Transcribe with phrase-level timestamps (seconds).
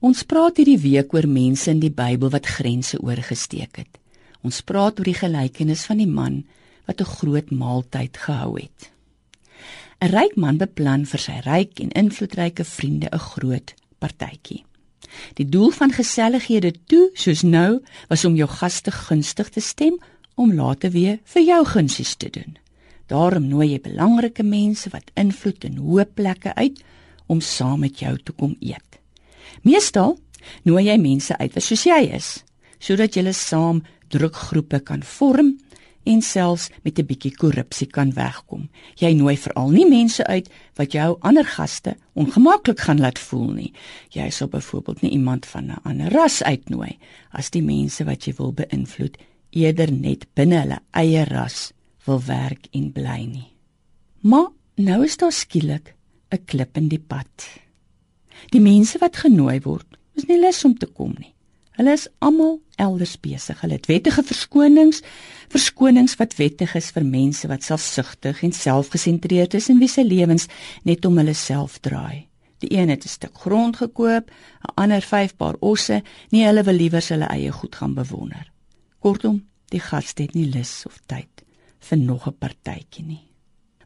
[0.00, 3.98] Ons praat hierdie week oor mense in die Bybel wat grense oorgesteek het.
[4.40, 6.38] Ons praat oor die gelykenis van die man
[6.88, 8.90] wat 'n groot maaltyd gehou het.
[10.00, 14.64] 'n Ryk man beplan vir sy ryk en invloedryke vriende 'n groot partytjie.
[15.34, 19.98] Die doel van gesellighede toe, soos nou, was om jou gaste gunstig te stem
[20.34, 22.56] om later weer vir jou gunsies te doen.
[23.06, 26.82] Daarom nooi jy belangrike mense wat invloed in hoë plekke uit
[27.26, 28.99] om saam met jou te kom eet.
[29.62, 30.18] Meestal
[30.64, 32.44] nooi jy mense uit wat soos jy is,
[32.80, 35.56] sodat julle saam drukgroepe kan vorm
[36.08, 38.68] en selfs met 'n bietjie korrupsie kan wegkom.
[38.96, 43.72] Jy nooi veral nie mense uit wat jou ander gaste ongemaklik gaan laat voel nie.
[44.10, 46.98] Jy sal byvoorbeeld nie iemand van 'n ander ras uitnooi
[47.30, 49.16] as die mense wat jy wil beïnvloed
[49.50, 51.72] eerder net binne hulle eie ras
[52.06, 53.56] wil werk en bly nie.
[54.20, 55.94] Maar nou is daar skielik
[56.30, 57.60] 'n klip in die pad.
[58.48, 59.86] Die mense wat genooi word,
[60.16, 61.34] is nie lus om te kom nie.
[61.80, 63.60] Hulle is almal elders besig.
[63.62, 65.00] Hulle het wettige verskonings,
[65.52, 70.48] verskonings wat wettig is vir mense wat selfsugtig en selfgesentreerd is en wie se lewens
[70.84, 72.26] net om hulle self draai.
[72.60, 76.74] Die een het 'n stuk grond gekoop, 'n ander 5 paar osse, nie hulle wil
[76.74, 78.52] liewer hulle eie goed gaan bewonder.
[78.98, 81.44] Kortom, die gaste het nie lus of tyd
[81.78, 83.24] vir nog 'n partytjie nie.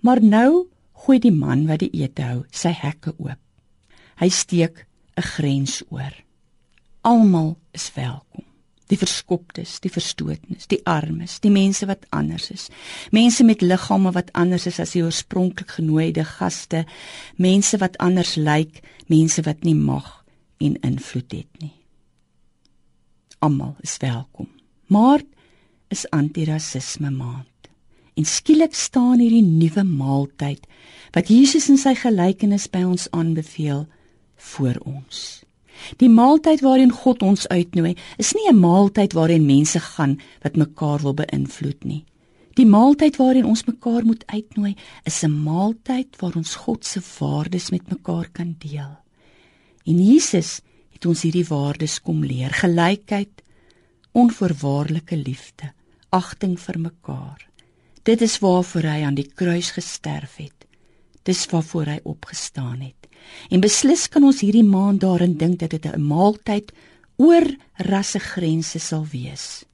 [0.00, 3.38] Maar nou gooi die man wat die ete hou sy hekke oop.
[4.20, 6.14] Hy steek 'n grens oor.
[7.00, 8.44] Almal is welkom.
[8.86, 12.68] Die verskoptes, die verstootnes, die armes, die mense wat anders is.
[13.10, 16.84] Mense met liggame wat anders is as die oorspronklik genooide gaste,
[17.36, 20.24] mense wat anders lyk, mense wat nie mag
[20.58, 21.72] en invloed het nie.
[23.38, 24.48] Almal is welkom.
[24.86, 25.22] Maar
[25.88, 27.46] is antirasisme maand.
[28.14, 30.66] En skielik staan hierdie nuwe maaltyd
[31.14, 33.86] wat Jesus in sy gelykenis by ons aanbeveel
[34.40, 35.42] voor ons.
[35.96, 41.00] Die maaltyd waarin God ons uitnooi, is nie 'n maaltyd waarin mense gaan wat mekaar
[41.02, 42.04] wil beïnvloed nie.
[42.54, 44.74] Die maaltyd waarin ons mekaar moet uitnooi,
[45.04, 48.98] is 'n maaltyd waar ons God se waardes met mekaar kan deel.
[49.84, 53.42] En Jesus het ons hierdie waardes kom leer: gelykheid,
[54.12, 55.72] onvoorwaardelike liefde,
[56.10, 57.48] agting vir mekaar.
[58.02, 60.66] Dit is waarvoor hy aan die kruis gesterf het.
[61.22, 62.99] Dis waarvoor hy opgestaan het.
[63.50, 66.72] En beslis kan ons hierdie maand daarin dink dat dit 'n maaltyd
[67.16, 69.64] oor rassegrense sal wees.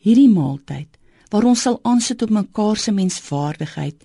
[0.00, 0.98] Hierdie maaltyd
[1.30, 4.04] waar ons sal aansit op mekaar se menswaardigheid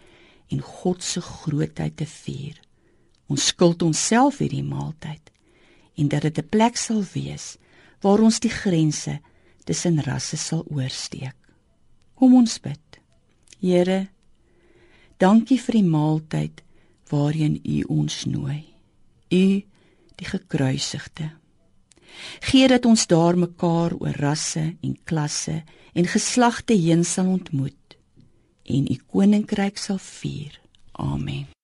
[0.54, 2.60] en God se grootheid te vier.
[3.28, 5.32] Ons skuld onsself hierdie maaltyd
[5.96, 7.58] en dat dit 'n plek sal wees
[8.02, 9.20] waar ons die grense
[9.64, 11.36] tussen rasse sal oorsteek.
[12.16, 13.00] Kom ons bid.
[13.60, 14.08] Here,
[15.18, 16.62] dankie vir die maaltyd
[17.10, 18.75] waarheen U ons nooi
[19.36, 19.64] u
[20.16, 21.32] die gekruisigde.
[22.40, 25.64] Gee dat ons daar mekaar oor rasse en klasse
[25.94, 27.98] en geslagte heen sal ontmoet
[28.66, 30.60] en u koninkryk sal vier.
[30.92, 31.55] Amen.